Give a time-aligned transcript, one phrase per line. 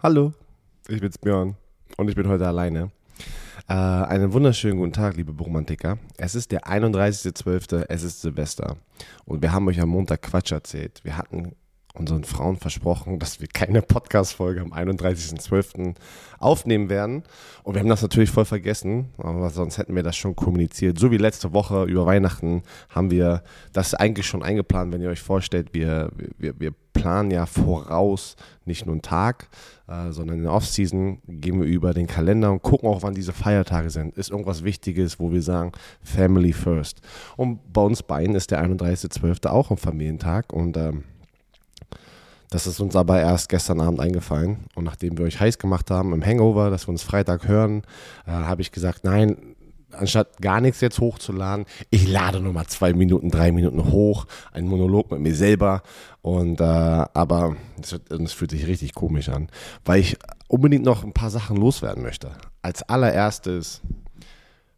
[0.00, 0.32] Hallo,
[0.86, 1.56] ich bin's Björn
[1.96, 2.92] und ich bin heute alleine.
[3.68, 5.98] Äh, einen wunderschönen guten Tag, liebe Romantiker.
[6.16, 8.76] Es ist der 31.12., es ist Silvester
[9.24, 11.00] und wir haben euch am Montag Quatsch erzählt.
[11.02, 11.56] Wir hatten
[11.94, 15.96] unseren Frauen versprochen, dass wir keine Podcast-Folge am 31.12.
[16.38, 17.24] aufnehmen werden.
[17.64, 20.96] Und wir haben das natürlich voll vergessen, aber sonst hätten wir das schon kommuniziert.
[20.96, 23.42] So wie letzte Woche über Weihnachten haben wir
[23.72, 28.86] das eigentlich schon eingeplant, wenn ihr euch vorstellt, wir, wir, wir planen ja voraus nicht
[28.86, 29.48] nur einen Tag,
[29.88, 33.32] äh, sondern in der Off-Season gehen wir über den Kalender und gucken auch, wann diese
[33.32, 34.16] Feiertage sind.
[34.16, 35.72] Ist irgendwas Wichtiges, wo wir sagen,
[36.02, 37.00] Family first.
[37.36, 39.48] Und bei uns beiden ist der 31.12.
[39.48, 41.04] auch ein Familientag und ähm,
[42.50, 44.64] das ist uns aber erst gestern Abend eingefallen.
[44.74, 47.82] Und nachdem wir euch heiß gemacht haben im Hangover, dass wir uns Freitag hören,
[48.26, 49.36] äh, habe ich gesagt, nein,
[49.92, 54.66] anstatt gar nichts jetzt hochzuladen, ich lade nur mal zwei Minuten, drei Minuten hoch, ein
[54.66, 55.82] Monolog mit mir selber.
[56.22, 59.48] Und äh, aber es fühlt sich richtig komisch an,
[59.84, 60.16] weil ich
[60.48, 62.32] unbedingt noch ein paar Sachen loswerden möchte.
[62.62, 63.82] Als allererstes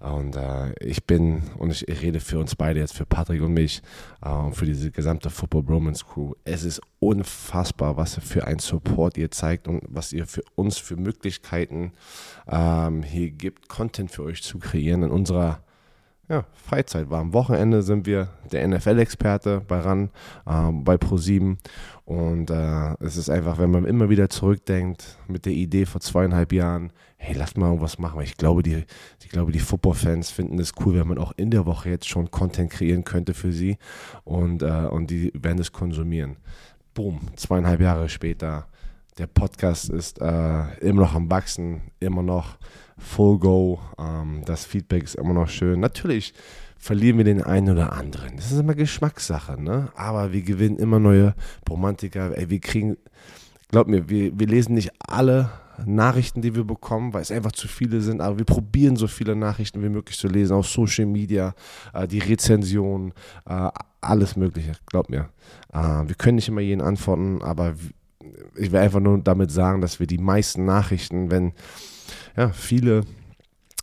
[0.00, 3.82] Und äh, ich bin, und ich, rede für uns beide jetzt, für Patrick und mich,
[4.22, 6.32] äh, für diese gesamte Football Bromance Crew.
[6.44, 10.96] Es ist unfassbar, was für ein Support ihr zeigt und was ihr für uns für
[10.96, 11.92] Möglichkeiten
[12.48, 15.62] ähm, hier gibt, Content für euch zu kreieren in unserer
[16.30, 17.20] ja, Freizeit war.
[17.20, 20.10] Am Wochenende sind wir der NFL-Experte bei RAN,
[20.46, 21.56] äh, bei Pro7.
[22.04, 26.52] Und äh, es ist einfach, wenn man immer wieder zurückdenkt mit der Idee vor zweieinhalb
[26.52, 28.20] Jahren, hey, lass mal irgendwas machen.
[28.22, 28.84] Ich glaube, die,
[29.20, 32.30] ich glaube, die Football-Fans finden es cool, wenn man auch in der Woche jetzt schon
[32.30, 33.76] Content kreieren könnte für sie.
[34.22, 36.36] Und, äh, und die werden es konsumieren.
[36.94, 38.68] Boom, zweieinhalb Jahre später.
[39.20, 42.56] Der Podcast ist äh, immer noch am Wachsen, immer noch
[42.96, 43.78] Full Go.
[43.98, 45.78] Ähm, das Feedback ist immer noch schön.
[45.78, 46.32] Natürlich
[46.78, 48.36] verlieren wir den einen oder anderen.
[48.36, 49.90] Das ist immer Geschmackssache, ne?
[49.94, 51.34] Aber wir gewinnen immer neue
[51.68, 52.34] Romantiker.
[52.34, 52.96] Ey, wir kriegen,
[53.68, 55.50] glaub mir, wir, wir lesen nicht alle
[55.84, 59.36] Nachrichten, die wir bekommen, weil es einfach zu viele sind, aber wir probieren so viele
[59.36, 61.54] Nachrichten wie möglich zu lesen, auf Social Media,
[61.92, 63.12] äh, die Rezensionen,
[63.44, 63.68] äh,
[64.00, 65.28] alles Mögliche, glaub mir.
[65.74, 67.74] Äh, wir können nicht immer jeden antworten, aber
[68.56, 71.52] ich will einfach nur damit sagen, dass wir die meisten Nachrichten, wenn
[72.36, 73.02] ja, viele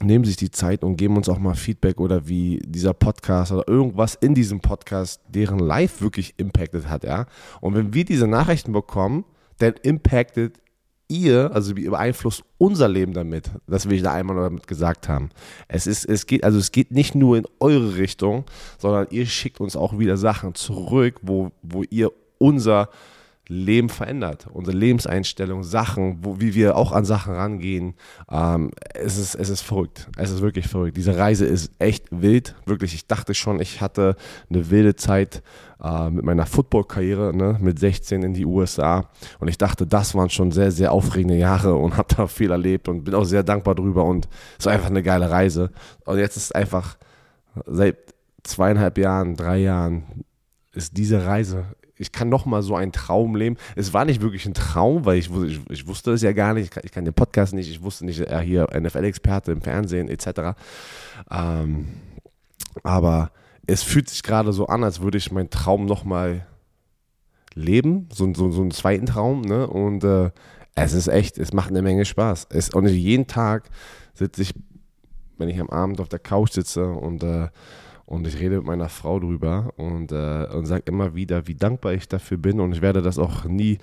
[0.00, 3.66] nehmen sich die Zeit und geben uns auch mal Feedback oder wie dieser Podcast oder
[3.68, 7.26] irgendwas in diesem Podcast deren Live wirklich impacted hat, ja.
[7.60, 9.24] Und wenn wir diese Nachrichten bekommen,
[9.58, 10.60] dann impactet
[11.08, 13.50] ihr, also wie beeinflusst unser Leben damit.
[13.66, 15.30] Das will ich da einmal damit gesagt haben.
[15.68, 18.44] Es ist, es geht, also es geht nicht nur in eure Richtung,
[18.78, 22.88] sondern ihr schickt uns auch wieder Sachen zurück, wo, wo ihr unser
[23.48, 27.94] Leben verändert, unsere Lebenseinstellung, Sachen, wo, wie wir auch an Sachen rangehen.
[28.30, 30.08] Ähm, es, ist, es ist verrückt.
[30.16, 30.96] Es ist wirklich verrückt.
[30.96, 32.54] Diese Reise ist echt wild.
[32.66, 34.16] Wirklich, ich dachte schon, ich hatte
[34.48, 35.42] eine wilde Zeit
[35.82, 39.10] äh, mit meiner Football-Karriere, ne, mit 16 in die USA.
[39.40, 42.88] Und ich dachte, das waren schon sehr, sehr aufregende Jahre und habe da viel erlebt
[42.88, 44.04] und bin auch sehr dankbar drüber.
[44.04, 44.28] Und
[44.58, 45.72] es war einfach eine geile Reise.
[46.04, 46.96] Und jetzt ist einfach
[47.66, 47.96] seit
[48.44, 50.24] zweieinhalb Jahren, drei Jahren
[50.72, 51.66] ist diese Reise
[52.02, 53.56] ich kann noch mal so einen Traum leben.
[53.76, 56.64] Es war nicht wirklich ein Traum, weil ich, ich, ich wusste es ja gar nicht.
[56.64, 57.70] Ich kann, ich kann, den Podcast nicht.
[57.70, 60.58] Ich wusste nicht, er hier NFL-Experte im Fernsehen etc.
[61.30, 61.88] Ähm,
[62.82, 63.30] aber
[63.68, 66.44] es fühlt sich gerade so an, als würde ich meinen Traum nochmal
[67.54, 69.68] leben, so, so, so einen zweiten Traum, ne?
[69.68, 70.30] Und äh,
[70.74, 72.48] es ist echt, es macht eine Menge Spaß.
[72.50, 73.70] Es, und jeden Tag
[74.14, 74.54] sitze ich,
[75.38, 77.48] wenn ich am Abend auf der Couch sitze und, äh,
[78.12, 81.94] und ich rede mit meiner Frau drüber und, äh, und sage immer wieder, wie dankbar
[81.94, 83.78] ich dafür bin und ich werde das auch nie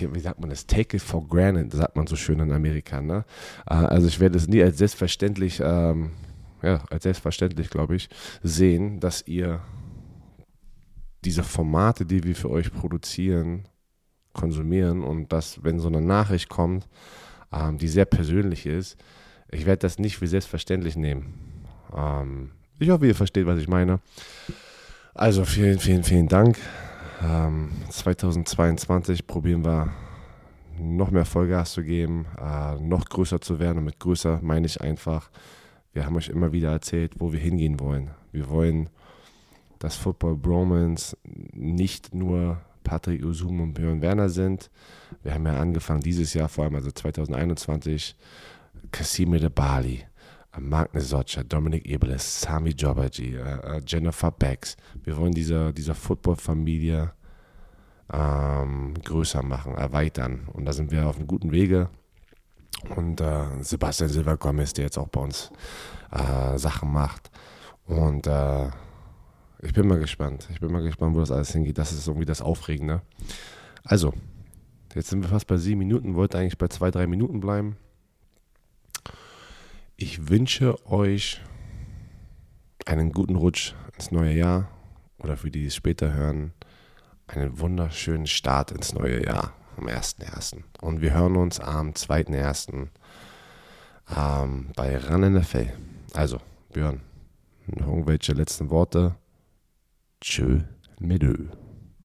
[0.00, 3.02] wie sagt man das, take it for granted, sagt man so schön in Amerika.
[3.02, 3.26] Ne?
[3.66, 6.12] Äh, also ich werde es nie als selbstverständlich, ähm,
[6.62, 8.08] ja, als selbstverständlich, glaube ich,
[8.42, 9.60] sehen, dass ihr
[11.26, 13.68] diese Formate, die wir für euch produzieren,
[14.32, 16.88] konsumieren und dass, wenn so eine Nachricht kommt,
[17.52, 18.96] ähm, die sehr persönlich ist,
[19.50, 21.34] ich werde das nicht wie selbstverständlich nehmen.
[21.94, 24.00] Ähm, ich hoffe, ihr versteht, was ich meine.
[25.14, 26.58] Also vielen, vielen, vielen Dank.
[27.22, 29.92] Ähm, 2022 probieren wir
[30.78, 33.78] noch mehr Vollgas zu geben, äh, noch größer zu werden.
[33.78, 35.30] Und mit größer meine ich einfach,
[35.92, 38.10] wir haben euch immer wieder erzählt, wo wir hingehen wollen.
[38.32, 38.88] Wir wollen
[39.82, 44.70] dass Football Bromance nicht nur Patrick Usum und Björn Werner sind.
[45.24, 48.14] Wir haben ja angefangen dieses Jahr, vor allem also 2021,
[48.92, 50.04] Casimir de Bali,
[50.58, 54.76] Magnus Socha, Dominik Ebeles, Sami Jobaji, äh, äh, Jennifer Becks.
[55.02, 57.12] Wir wollen diese, diese Football-Familie
[58.12, 60.48] ähm, größer machen, erweitern.
[60.52, 61.88] Und da sind wir auf einem guten Wege.
[62.96, 65.50] Und äh, Sebastian Silva Gomez, der jetzt auch bei uns
[66.10, 67.30] äh, Sachen macht.
[67.86, 68.66] Und äh,
[69.62, 70.48] ich bin mal gespannt.
[70.50, 71.78] Ich bin mal gespannt, wo das alles hingeht.
[71.78, 73.02] Das ist irgendwie das Aufregende.
[73.84, 74.12] Also,
[74.94, 76.14] jetzt sind wir fast bei sieben Minuten.
[76.14, 77.76] Wollte eigentlich bei zwei, drei Minuten bleiben.
[80.04, 81.40] Ich wünsche euch
[82.86, 84.68] einen guten Rutsch ins neue Jahr
[85.20, 86.52] oder für die, die es später hören,
[87.28, 90.56] einen wunderschönen Start ins neue Jahr am 1.1.
[90.80, 92.88] Und wir hören uns am 2.1.
[94.16, 95.72] Ähm, bei Run NFL.
[96.14, 96.40] Also,
[96.72, 97.00] Björn,
[97.68, 99.14] irgendwelche letzten Worte?
[100.20, 100.62] Tschö
[100.98, 101.22] mit.